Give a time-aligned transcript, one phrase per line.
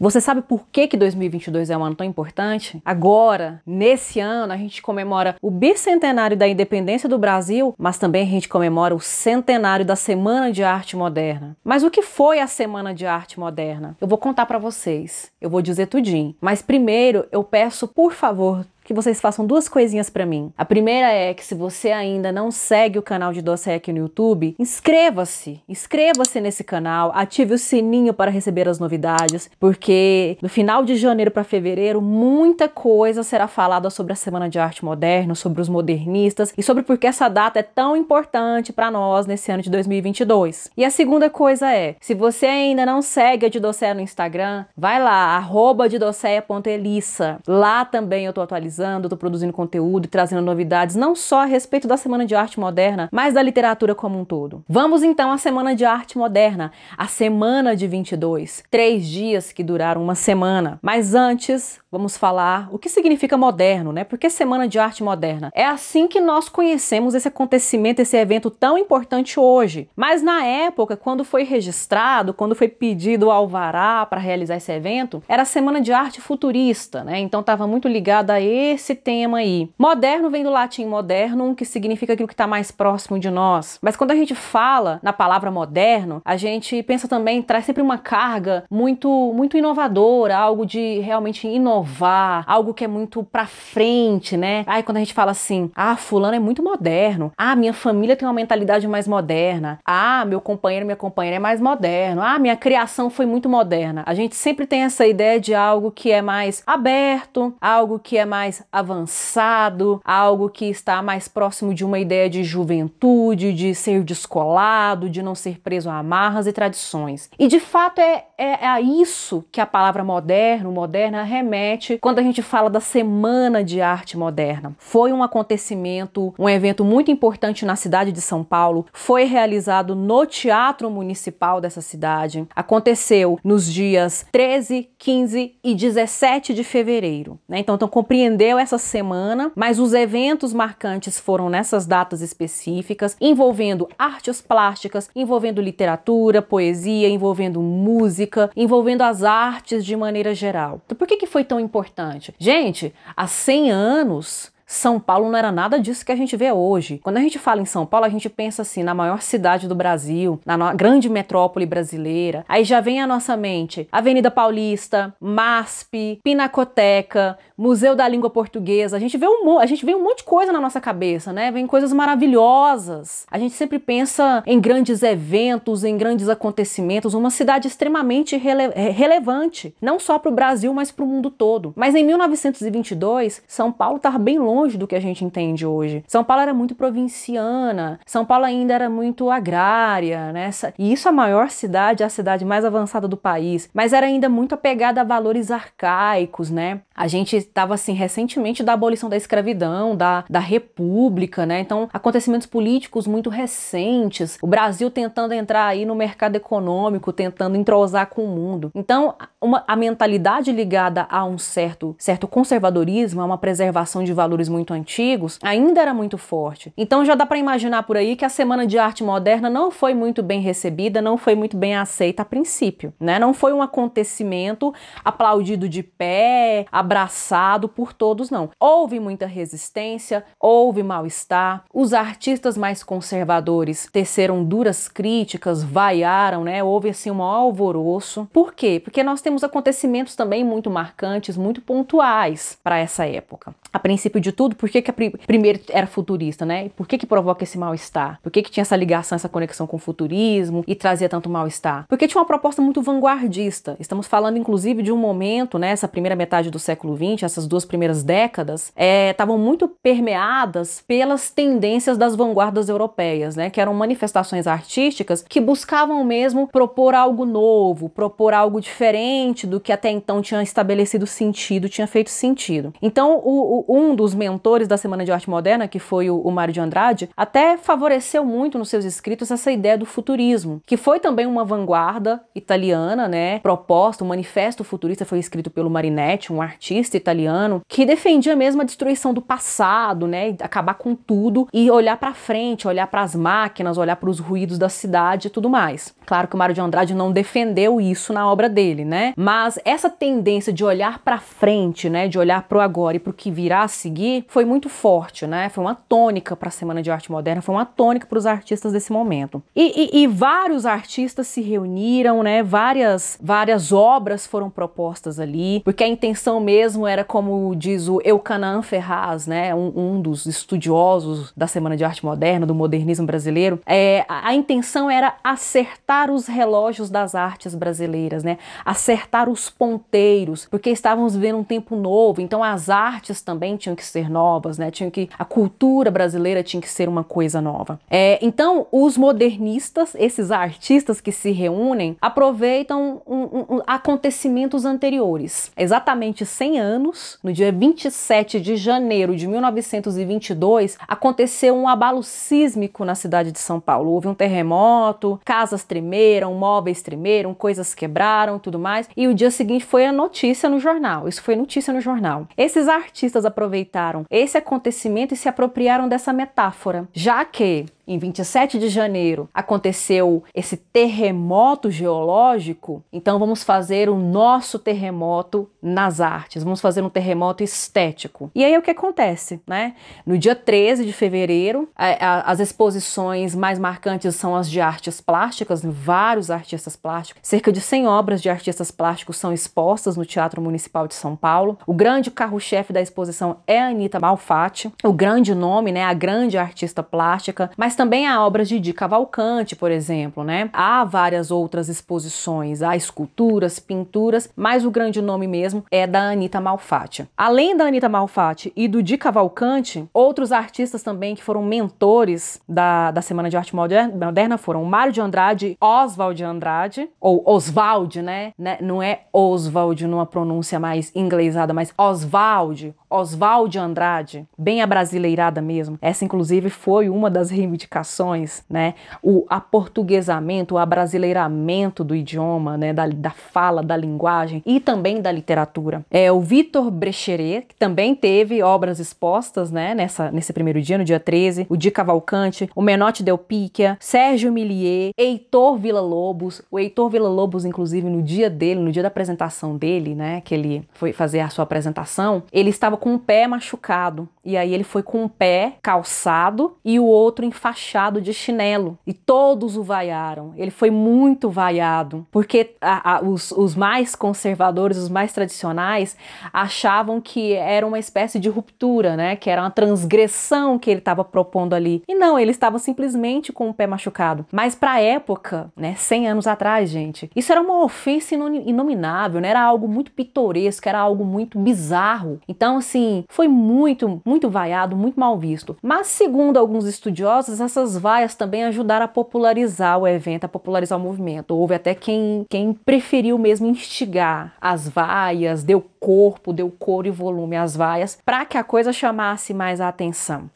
[0.00, 2.80] Você sabe por que, que 2022 é um ano tão importante?
[2.84, 8.30] Agora, nesse ano, a gente comemora o bicentenário da independência do Brasil, mas também a
[8.30, 11.56] gente comemora o centenário da Semana de Arte Moderna.
[11.64, 13.96] Mas o que foi a Semana de Arte Moderna?
[14.00, 15.32] Eu vou contar para vocês.
[15.40, 16.34] Eu vou dizer tudinho.
[16.40, 20.50] Mas primeiro, eu peço, por favor, que vocês façam duas coisinhas para mim.
[20.56, 23.98] A primeira é que se você ainda não segue o canal de Doce aqui no
[23.98, 25.60] YouTube, inscreva-se.
[25.68, 31.30] Inscreva-se nesse canal, ative o sininho para receber as novidades, porque no final de janeiro
[31.30, 36.54] para fevereiro muita coisa será falada sobre a Semana de Arte Moderna, sobre os modernistas
[36.56, 40.70] e sobre por que essa data é tão importante para nós nesse ano de 2022.
[40.74, 44.98] E a segunda coisa é, se você ainda não segue a Didocea no Instagram, vai
[44.98, 47.38] lá, arroba didocea.elissa.
[47.46, 51.44] Lá também eu tô atualizando pesquisando, estou produzindo conteúdo e trazendo novidades não só a
[51.44, 54.64] respeito da Semana de Arte Moderna, mas da literatura como um todo.
[54.68, 60.02] Vamos então à Semana de Arte Moderna, a Semana de 22, três dias que duraram
[60.02, 60.78] uma semana.
[60.80, 64.04] Mas antes, vamos falar o que significa moderno, né?
[64.04, 68.78] Porque Semana de Arte Moderna é assim que nós conhecemos esse acontecimento, esse evento tão
[68.78, 69.88] importante hoje.
[69.96, 75.22] Mas na época, quando foi registrado, quando foi pedido o alvará para realizar esse evento,
[75.28, 77.18] era a Semana de Arte Futurista, né?
[77.18, 78.40] Então estava muito ligada a
[78.72, 79.70] esse tema aí.
[79.78, 83.78] Moderno vem do latim modernum, que significa aquilo que está mais próximo de nós.
[83.82, 87.98] Mas quando a gente fala na palavra moderno, a gente pensa também, traz sempre uma
[87.98, 94.64] carga muito, muito inovadora, algo de realmente inovar, algo que é muito pra frente, né?
[94.66, 98.26] Aí quando a gente fala assim, ah, fulano é muito moderno, ah, minha família tem
[98.26, 103.10] uma mentalidade mais moderna, ah, meu companheiro, minha companheira é mais moderno, ah, minha criação
[103.10, 104.02] foi muito moderna.
[104.06, 108.24] A gente sempre tem essa ideia de algo que é mais aberto, algo que é
[108.24, 115.08] mais avançado, algo que está mais próximo de uma ideia de juventude, de ser descolado,
[115.10, 117.30] de não ser preso a amarras e tradições.
[117.38, 122.20] E de fato é, é, é a isso que a palavra moderno, moderna, remete quando
[122.20, 124.74] a gente fala da Semana de Arte Moderna.
[124.78, 130.24] Foi um acontecimento, um evento muito importante na cidade de São Paulo, foi realizado no
[130.24, 137.38] Teatro Municipal dessa cidade, aconteceu nos dias 13, 15 e 17 de fevereiro.
[137.48, 137.58] Né?
[137.58, 143.88] Então, estão compreendendo estendeu essa semana, mas os eventos marcantes foram nessas datas específicas, envolvendo
[143.98, 150.80] artes plásticas, envolvendo literatura, poesia, envolvendo música, envolvendo as artes de maneira geral.
[150.84, 152.34] Então, por que, que foi tão importante?
[152.38, 157.00] Gente, há 100 anos são Paulo não era nada disso que a gente vê hoje.
[157.02, 159.74] Quando a gente fala em São Paulo, a gente pensa assim na maior cidade do
[159.74, 162.44] Brasil, na grande metrópole brasileira.
[162.46, 168.96] Aí já vem à nossa mente Avenida Paulista, MASP, Pinacoteca, Museu da Língua Portuguesa.
[168.96, 171.50] A gente vê um, a gente vê um monte de coisa na nossa cabeça, né?
[171.50, 173.26] Vem coisas maravilhosas.
[173.30, 179.74] A gente sempre pensa em grandes eventos, em grandes acontecimentos, uma cidade extremamente rele relevante,
[179.80, 181.72] não só para o Brasil, mas para o mundo todo.
[181.74, 186.04] Mas em 1922, São Paulo estava bem longe longe do que a gente entende hoje.
[186.06, 190.50] São Paulo era muito provinciana, São Paulo ainda era muito agrária, né?
[190.78, 194.54] E isso a maior cidade, a cidade mais avançada do país, mas era ainda muito
[194.54, 196.80] apegada a valores arcaicos, né?
[196.94, 201.60] A gente estava assim recentemente da abolição da escravidão, da, da república, né?
[201.60, 208.08] Então, acontecimentos políticos muito recentes, o Brasil tentando entrar aí no mercado econômico, tentando entrosar
[208.08, 208.70] com o mundo.
[208.74, 214.47] Então, uma, a mentalidade ligada a um certo, certo conservadorismo, a uma preservação de valores
[214.48, 216.72] muito antigos, ainda era muito forte.
[216.76, 219.94] Então já dá para imaginar por aí que a Semana de Arte Moderna não foi
[219.94, 223.18] muito bem recebida, não foi muito bem aceita a princípio, né?
[223.18, 224.72] Não foi um acontecimento
[225.04, 228.50] aplaudido de pé, abraçado por todos, não.
[228.58, 231.64] Houve muita resistência, houve mal-estar.
[231.72, 236.62] Os artistas mais conservadores teceram duras críticas, vaiaram, né?
[236.62, 238.28] Houve assim um alvoroço.
[238.32, 238.80] Por quê?
[238.82, 243.54] Porque nós temos acontecimentos também muito marcantes, muito pontuais para essa época.
[243.78, 244.94] A princípio de tudo, por que, que a
[245.24, 246.66] primeiro era futurista, né?
[246.66, 248.18] E por que, que provoca esse mal-estar?
[248.20, 251.86] Por que, que tinha essa ligação, essa conexão com o futurismo e trazia tanto mal-estar?
[251.88, 253.76] Porque tinha uma proposta muito vanguardista.
[253.78, 255.70] Estamos falando, inclusive, de um momento, né?
[255.70, 258.72] Essa primeira metade do século XX, essas duas primeiras décadas,
[259.10, 263.48] estavam é, muito permeadas pelas tendências das vanguardas europeias, né?
[263.48, 269.72] Que eram manifestações artísticas que buscavam mesmo propor algo novo, propor algo diferente do que
[269.72, 272.74] até então tinha estabelecido sentido, tinha feito sentido.
[272.82, 276.54] Então, o, um dos mentores da Semana de Arte Moderna, que foi o, o Mário
[276.54, 281.26] de Andrade, até favoreceu muito nos seus escritos essa ideia do futurismo, que foi também
[281.26, 283.40] uma vanguarda italiana, né?
[283.40, 288.62] Proposta, o um manifesto futurista foi escrito pelo Marinetti, um artista italiano, que defendia mesmo
[288.62, 290.34] a destruição do passado, né?
[290.40, 294.58] Acabar com tudo e olhar para frente, olhar para as máquinas, olhar para os ruídos
[294.58, 295.94] da cidade e tudo mais.
[296.06, 299.12] Claro que o Mário de Andrade não defendeu isso na obra dele, né?
[299.16, 303.10] Mas essa tendência de olhar para frente, né, de olhar para o agora e para
[303.10, 305.48] o que virá a seguir, foi muito forte, né?
[305.48, 308.74] Foi uma tônica para a Semana de Arte Moderna, foi uma tônica para os artistas
[308.74, 309.42] desse momento.
[309.56, 312.42] E, e, e, vários artistas se reuniram, né?
[312.42, 318.60] Várias, várias obras foram propostas ali, porque a intenção mesmo era, como diz o Eucanaan
[318.60, 319.54] Ferraz, né?
[319.54, 324.34] Um, um dos estudiosos da Semana de Arte Moderna, do modernismo brasileiro, é, a, a
[324.34, 328.36] intenção era acertar os relógios das artes brasileiras, né?
[328.62, 333.84] Acertar os ponteiros, porque estávamos vivendo um tempo novo, então as artes também tinham que
[333.84, 334.70] ser novas, né?
[334.70, 337.80] Tinham que a cultura brasileira tinha que ser uma coisa nova.
[337.90, 345.50] É, então os modernistas, esses artistas que se reúnem, aproveitam um, um, um, acontecimentos anteriores.
[345.56, 352.94] Exatamente 100 anos, no dia 27 de janeiro de 1922, aconteceu um abalo sísmico na
[352.94, 353.90] cidade de São Paulo.
[353.90, 358.88] Houve um terremoto, casas tremeram, móveis tremeram, coisas quebraram, tudo mais.
[358.96, 361.08] E o dia seguinte foi a notícia no jornal.
[361.08, 362.26] Isso foi notícia no jornal.
[362.36, 368.68] Esses artistas aproveitaram esse acontecimento e se apropriaram dessa metáfora, já que em 27 de
[368.68, 376.82] janeiro aconteceu esse terremoto geológico, então vamos fazer o nosso terremoto nas artes, vamos fazer
[376.82, 378.30] um terremoto estético.
[378.34, 379.74] E aí o que acontece, né?
[380.04, 385.00] No dia 13 de fevereiro, a, a, as exposições mais marcantes são as de artes
[385.00, 390.42] plásticas, vários artistas plásticos, cerca de 100 obras de artistas plásticos são expostas no Teatro
[390.42, 391.58] Municipal de São Paulo.
[391.66, 396.36] O grande carro-chefe da exposição é a Anitta Malfatti, o grande nome, né, a grande
[396.36, 400.50] artista plástica, mas também há obras de Di Cavalcante, por exemplo, né?
[400.52, 406.40] Há várias outras exposições, há esculturas, pinturas, mas o grande nome mesmo é da Anitta
[406.40, 407.08] Malfatti.
[407.16, 412.90] Além da Anitta Malfatti e do Di Cavalcante, outros artistas também que foram mentores da,
[412.90, 418.32] da Semana de Arte Moderna foram Mário de Andrade, Oswald de Andrade, ou Oswald, né?
[418.36, 418.58] né?
[418.60, 425.78] Não é Oswald numa pronúncia mais inglesada, mas Oswald, Oswald de Andrade, bem abrasileirada mesmo.
[425.80, 428.74] Essa, inclusive, foi uma das reivindicações, né?
[429.02, 432.72] O aportuguesamento, o abrasileiramento do idioma, né?
[432.72, 435.84] Da, da fala, da linguagem e também da literatura.
[435.90, 439.74] É o Vitor Brecheret, que também teve obras expostas, né?
[439.74, 441.46] Nessa, nesse primeiro dia, no dia 13.
[441.48, 446.42] O Di Cavalcante, o Menotti Del Picchia, Sérgio Millier, Heitor Villa-Lobos.
[446.50, 450.22] O Heitor Villa-Lobos, inclusive, no dia dele, no dia da apresentação dele, né?
[450.22, 454.08] Que ele foi fazer a sua apresentação, ele estava com o pé machucado.
[454.24, 458.78] E aí ele foi com o pé calçado e o outro enfaixado de chinelo.
[458.86, 460.34] E todos o vaiaram.
[460.36, 465.96] Ele foi muito vaiado, porque a, a, os, os mais conservadores, os mais tradicionais,
[466.32, 469.16] achavam que era uma espécie de ruptura, né?
[469.16, 471.82] Que era uma transgressão que ele estava propondo ali.
[471.88, 474.26] E não, ele estava simplesmente com o pé machucado.
[474.30, 479.28] Mas para a época, né, 100 anos atrás, gente, isso era uma ofensa inominável, né?
[479.28, 482.20] Era algo muito pitoresco, era algo muito bizarro.
[482.28, 485.56] Então, assim, foi muito, muito vaiado, muito mal visto.
[485.62, 490.82] Mas, segundo alguns estudiosos, essas vaias também ajudaram a popularizar o evento, a popularizar o
[490.82, 491.34] movimento.
[491.34, 497.36] Houve até quem, quem preferiu mesmo instigar as vaias, deu corpo, deu cor e volume
[497.36, 500.30] às vaias, para que a coisa chamasse mais a atenção.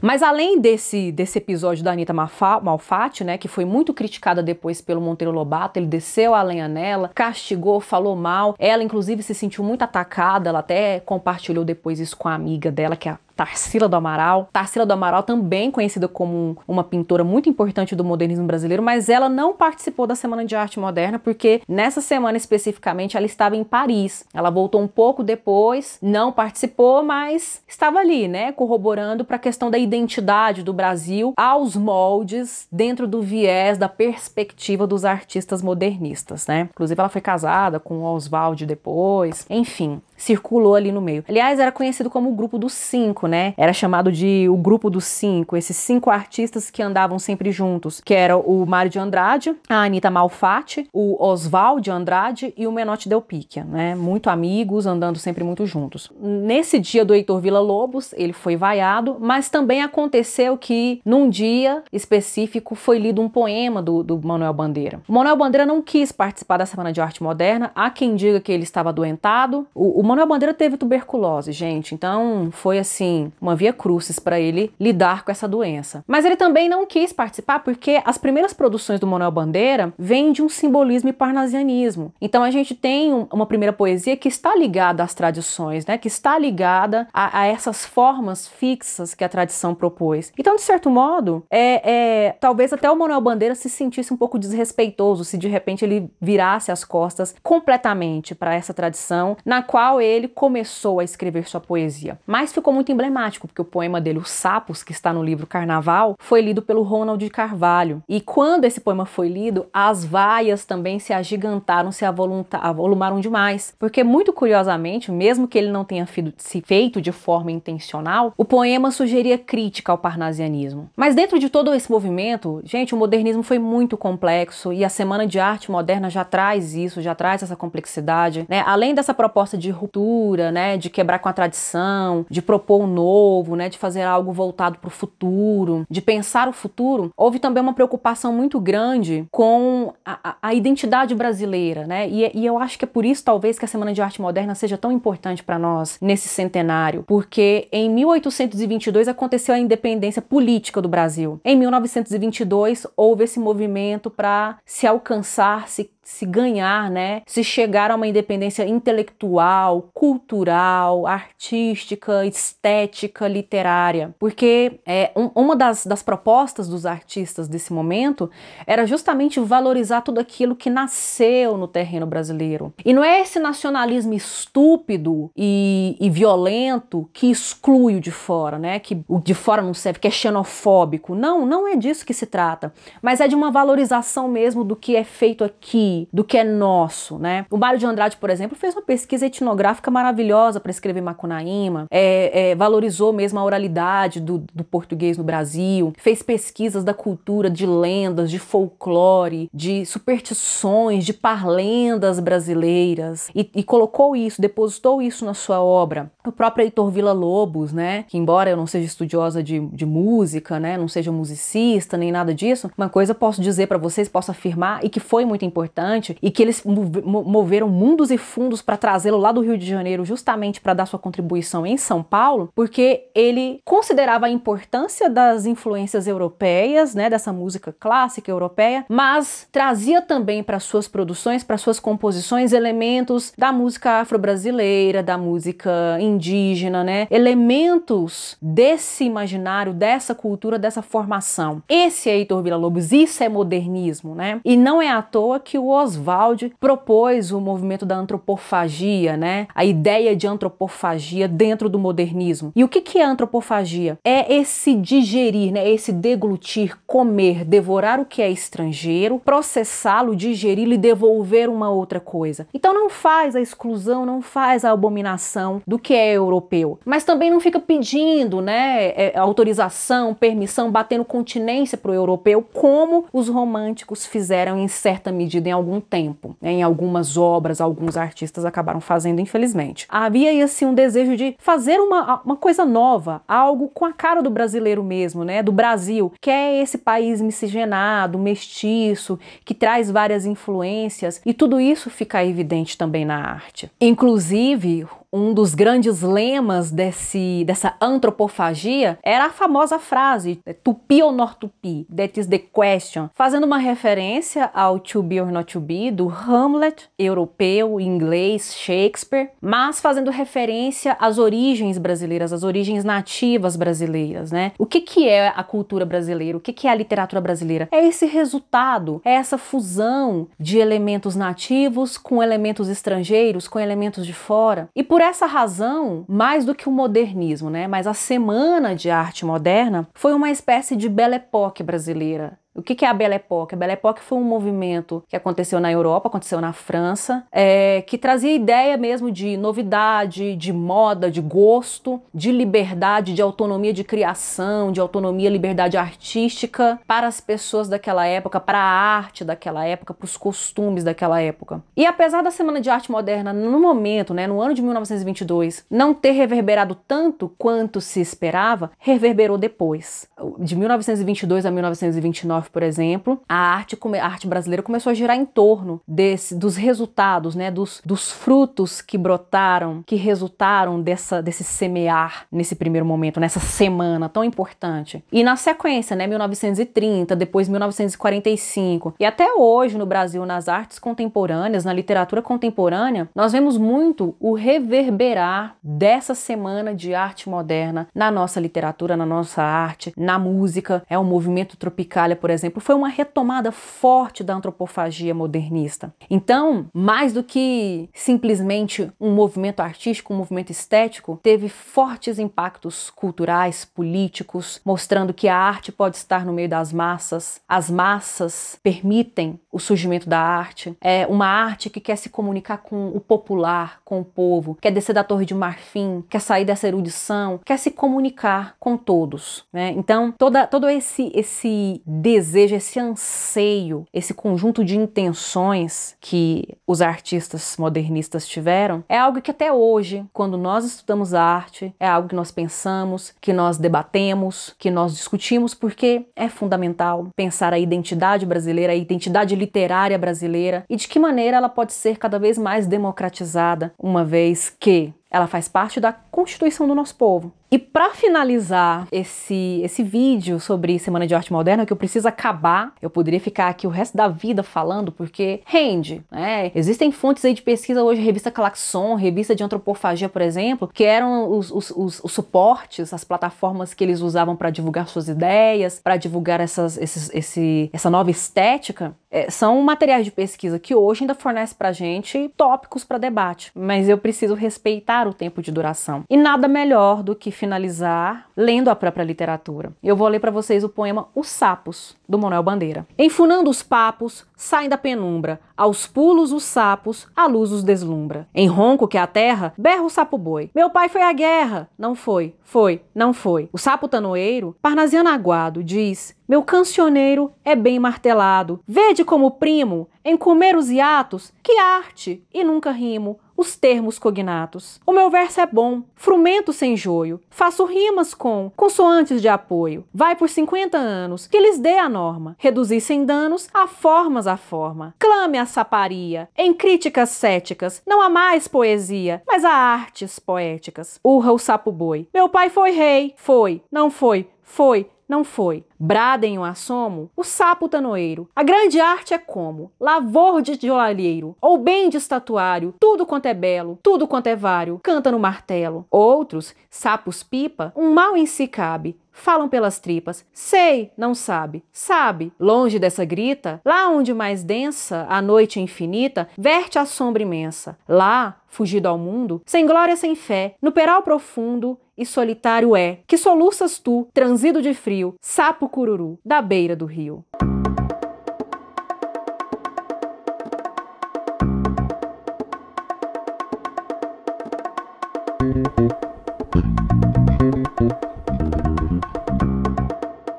[0.00, 5.00] Mas além desse, desse episódio da Anitta Malfatti, né, que foi muito criticada depois pelo
[5.00, 8.54] Monteiro Lobato, ele desceu a lenha nela, castigou, falou mal.
[8.58, 12.96] Ela, inclusive, se sentiu muito atacada, ela até compartilhou depois isso com a amiga dela,
[12.96, 14.48] que é a Tarsila do Amaral.
[14.52, 19.28] Tarsila do Amaral também conhecida como uma pintora muito importante do modernismo brasileiro, mas ela
[19.28, 24.24] não participou da Semana de Arte Moderna porque nessa semana especificamente ela estava em Paris.
[24.34, 29.70] Ela voltou um pouco depois, não participou, mas estava ali, né, corroborando para a questão
[29.70, 36.68] da identidade do Brasil aos moldes dentro do viés da perspectiva dos artistas modernistas, né?
[36.72, 41.24] Inclusive ela foi casada com Oswald depois, enfim circulou ali no meio.
[41.28, 43.54] Aliás, era conhecido como o grupo dos cinco, né?
[43.56, 48.14] Era chamado de o grupo dos cinco, esses cinco artistas que andavam sempre juntos, que
[48.14, 53.08] era o Mário de Andrade, a Anitta Malfatti, o Oswald de Andrade e o Menotti
[53.08, 53.94] Del Picchia, né?
[53.94, 56.10] Muito amigos, andando sempre muito juntos.
[56.20, 61.82] Nesse dia do Heitor Villa Lobos, ele foi vaiado, mas também aconteceu que num dia
[61.92, 65.00] específico foi lido um poema do, do Manuel Bandeira.
[65.08, 68.52] O Manuel Bandeira não quis participar da Semana de Arte Moderna, há quem diga que
[68.52, 69.66] ele estava adoentado.
[69.74, 74.70] O, o Manuel Bandeira teve tuberculose, gente, então foi assim, uma via crucis para ele
[74.78, 76.04] lidar com essa doença.
[76.06, 80.42] Mas ele também não quis participar porque as primeiras produções do Manuel Bandeira vêm de
[80.42, 82.12] um simbolismo e parnasianismo.
[82.20, 86.38] Então a gente tem uma primeira poesia que está ligada às tradições, né, que está
[86.38, 90.30] ligada a, a essas formas fixas que a tradição propôs.
[90.38, 94.38] Então, de certo modo, é, é talvez até o Manuel Bandeira se sentisse um pouco
[94.38, 100.28] desrespeitoso se de repente ele virasse as costas completamente para essa tradição na qual ele
[100.28, 102.18] começou a escrever sua poesia.
[102.26, 106.16] Mas ficou muito emblemático, porque o poema dele, Os Sapos, que está no livro Carnaval,
[106.18, 108.02] foi lido pelo Ronald de Carvalho.
[108.08, 113.74] E quando esse poema foi lido, as vaias também se agigantaram, se avolumaram demais.
[113.78, 116.06] Porque, muito curiosamente, mesmo que ele não tenha
[116.36, 120.90] se feito de forma intencional, o poema sugeria crítica ao parnasianismo.
[120.96, 125.26] Mas dentro de todo esse movimento, gente, o modernismo foi muito complexo e a Semana
[125.26, 128.62] de Arte Moderna já traz isso, já traz essa complexidade, né?
[128.66, 133.56] Além dessa proposta de ruptura, né, de quebrar com a tradição, de propor um novo,
[133.56, 137.74] né, de fazer algo voltado para o futuro, de pensar o futuro, houve também uma
[137.74, 142.08] preocupação muito grande com a, a identidade brasileira, né?
[142.08, 144.54] E, e, eu acho que é por isso talvez que a Semana de Arte Moderna
[144.54, 150.88] seja tão importante para nós nesse centenário, porque em 1822 aconteceu a independência política do
[150.88, 151.40] Brasil.
[151.44, 157.94] Em 1922 houve esse movimento para se alcançar, se se ganhar, né, se chegar a
[157.94, 164.14] uma independência intelectual, cultural, artística, estética, literária.
[164.18, 168.28] Porque é, um, uma das, das propostas dos artistas desse momento
[168.66, 172.74] era justamente valorizar tudo aquilo que nasceu no terreno brasileiro.
[172.84, 178.80] E não é esse nacionalismo estúpido e, e violento que exclui o de fora, né,
[178.80, 181.14] que o de fora não serve, que é xenofóbico.
[181.14, 182.72] Não, não é disso que se trata.
[183.00, 187.18] Mas é de uma valorização mesmo do que é feito aqui do que é nosso,
[187.18, 187.46] né?
[187.50, 192.50] O Mário de Andrade, por exemplo, fez uma pesquisa etnográfica maravilhosa para escrever Macunaíma, é,
[192.50, 197.66] é, valorizou mesmo a oralidade do, do português no Brasil, fez pesquisas da cultura, de
[197.66, 205.34] lendas, de folclore, de superstições, de parlendas brasileiras e, e colocou isso, depositou isso na
[205.34, 206.10] sua obra.
[206.26, 208.04] O próprio Heitor Villa-Lobos, né?
[208.08, 210.76] Que embora eu não seja estudiosa de, de música, né?
[210.76, 214.88] Não seja musicista nem nada disso, uma coisa posso dizer para vocês, posso afirmar e
[214.88, 219.32] que foi muito importante importante e que eles moveram mundos e fundos para trazê-lo lá
[219.32, 224.26] do Rio de Janeiro justamente para dar sua contribuição em São Paulo, porque ele considerava
[224.26, 230.88] a importância das influências europeias, né, dessa música clássica europeia, mas trazia também para suas
[230.88, 239.72] produções, para suas composições elementos da música afro-brasileira, da música indígena, né, elementos desse imaginário,
[239.72, 241.62] dessa cultura, dessa formação.
[241.68, 244.40] Esse é Heitor Villa-Lobos, isso é modernismo, né?
[244.44, 249.46] E não é à toa que o Oswald propôs o movimento da antropofagia, né?
[249.54, 252.52] A ideia de antropofagia dentro do modernismo.
[252.54, 253.98] E o que, é antropofagia?
[254.04, 255.68] É esse digerir, né?
[255.68, 262.46] Esse deglutir, comer, devorar o que é estrangeiro, processá-lo, digeri-lo e devolver uma outra coisa.
[262.52, 267.30] Então não faz a exclusão, não faz a abominação do que é europeu, mas também
[267.30, 268.88] não fica pedindo, né?
[268.88, 275.48] É, autorização, permissão, batendo continência para o europeu, como os românticos fizeram em certa medida
[275.48, 279.86] em algum tempo, né, em algumas obras, alguns artistas acabaram fazendo, infelizmente.
[279.88, 284.22] Havia aí assim um desejo de fazer uma, uma coisa nova, algo com a cara
[284.22, 290.26] do brasileiro mesmo, né, do Brasil, que é esse país miscigenado, mestiço, que traz várias
[290.26, 293.70] influências e tudo isso fica evidente também na arte.
[293.80, 301.36] Inclusive, um dos grandes lemas desse, dessa antropofagia era a famosa frase tupi ou not
[301.36, 305.90] tupi, that is the question, fazendo uma referência ao to be or not to be
[305.90, 314.32] do Hamlet europeu, inglês, Shakespeare, mas fazendo referência às origens brasileiras, às origens nativas brasileiras,
[314.32, 314.52] né?
[314.58, 316.38] O que, que é a cultura brasileira?
[316.38, 317.68] O que, que é a literatura brasileira?
[317.70, 324.12] É esse resultado, é essa fusão de elementos nativos com elementos estrangeiros, com elementos de
[324.12, 324.68] fora.
[324.74, 329.24] E por essa razão, mais do que o modernismo, né, mas a Semana de Arte
[329.24, 333.54] Moderna foi uma espécie de Belle Époque brasileira, o que é a Belle Époque?
[333.54, 337.96] A Belle Époque foi um movimento que aconteceu na Europa, aconteceu na França, é, que
[337.96, 344.70] trazia ideia mesmo de novidade, de moda, de gosto, de liberdade, de autonomia de criação,
[344.70, 350.04] de autonomia, liberdade artística para as pessoas daquela época, para a arte daquela época, para
[350.04, 351.62] os costumes daquela época.
[351.74, 355.94] E apesar da Semana de Arte Moderna, no momento, né, no ano de 1922, não
[355.94, 360.06] ter reverberado tanto quanto se esperava, reverberou depois.
[360.38, 365.24] De 1922 a 1929 Por exemplo, a arte, a arte brasileira começou a girar em
[365.24, 372.26] torno desse, dos resultados, né, dos, dos frutos que brotaram, que resultaram dessa, desse semear
[372.30, 375.04] nesse primeiro momento, nessa semana tão importante.
[375.12, 381.64] E na sequência, né, 1930, depois 1945 e até hoje no Brasil nas artes contemporâneas,
[381.64, 388.40] na literatura contemporânea, nós vemos muito o reverberar dessa semana de arte moderna na nossa
[388.40, 390.82] literatura, na nossa arte, na música.
[390.88, 395.94] É o movimento Tropicália, por exemplo, foi uma retomada forte da antropofagia modernista.
[396.10, 403.64] Então, mais do que simplesmente um movimento artístico, um movimento estético, teve fortes impactos culturais,
[403.64, 407.40] políticos, mostrando que a arte pode estar no meio das massas.
[407.48, 410.76] As massas permitem o surgimento da arte.
[410.80, 414.94] É uma arte que quer se comunicar com o popular, com o povo, quer descer
[414.94, 419.44] da torre de marfim, quer sair dessa erudição, quer se comunicar com todos.
[419.52, 419.70] Né?
[419.76, 422.21] Então, toda, todo esse, esse desejo,
[422.56, 429.52] esse anseio, esse conjunto de intenções que os artistas modernistas tiveram, é algo que até
[429.52, 434.94] hoje, quando nós estudamos arte, é algo que nós pensamos, que nós debatemos, que nós
[434.94, 440.98] discutimos, porque é fundamental pensar a identidade brasileira, a identidade literária brasileira e de que
[440.98, 445.92] maneira ela pode ser cada vez mais democratizada, uma vez que ela faz parte da
[445.92, 447.32] constituição do nosso povo.
[447.52, 452.72] E para finalizar esse, esse vídeo sobre Semana de Arte Moderna, que eu preciso acabar,
[452.80, 456.50] eu poderia ficar aqui o resto da vida falando, porque rende, né?
[456.54, 461.30] Existem fontes aí de pesquisa hoje, revista Claxon, revista de antropofagia, por exemplo, que eram
[461.30, 465.98] os, os, os, os suportes, as plataformas que eles usavam para divulgar suas ideias, para
[465.98, 468.96] divulgar essas, esses, esse, essa nova estética.
[469.12, 473.86] É, são materiais de pesquisa que hoje ainda fornecem para gente tópicos para debate, mas
[473.86, 476.04] eu preciso respeitar o tempo de duração.
[476.08, 479.72] E nada melhor do que finalizar lendo a própria literatura.
[479.82, 482.86] Eu vou ler para vocês o poema Os Sapos, do Manuel Bandeira.
[482.98, 488.26] Enfunando os papos, saem da penumbra, aos pulos os sapos, a luz os deslumbra.
[488.34, 490.50] Em ronco que é a terra, berra o sapo boi.
[490.54, 491.68] Meu pai foi à guerra.
[491.78, 493.48] Não foi, foi, não foi.
[493.52, 498.58] O sapo tanoeiro, parnasiano aguado, diz: Meu cancioneiro é bem martelado.
[498.66, 504.80] Vede como primo, em comer os hiatos, que arte, e nunca rimo os termos cognatos.
[504.86, 509.84] O meu verso é bom, frumento sem joio, faço rimas com consoantes de apoio.
[509.92, 514.38] Vai por 50 anos, que lhes dê a norma, reduzir sem danos a formas a
[514.38, 514.94] forma.
[514.98, 520.98] Clame a saparia, em críticas céticas, não há mais poesia, mas há artes poéticas.
[521.04, 522.08] Urra o sapo boi.
[522.14, 525.62] Meu pai foi rei, foi, não foi, foi, não foi.
[525.78, 528.28] Bradem o assomo, o sapo tanoeiro.
[528.34, 529.70] A grande arte é como?
[529.78, 534.80] Lavor de joalheiro, ou bem de estatuário, tudo quanto é belo, tudo quanto é vário,
[534.82, 535.86] canta no martelo.
[535.90, 540.24] Outros, sapos pipa, um mal em si cabe, falam pelas tripas.
[540.32, 541.62] Sei, não sabe.
[541.72, 547.78] Sabe, longe dessa grita, lá onde mais densa a noite infinita verte a sombra imensa.
[547.88, 553.18] Lá, fugido ao mundo, sem glória, sem fé, no peral profundo e solitário é, que
[553.18, 557.24] soluças tu, transido de frio, sapo cururu, da beira do rio.